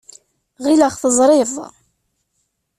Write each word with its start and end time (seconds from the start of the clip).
Ɣileɣ 0.63 0.93
teẓriḍ. 1.01 1.53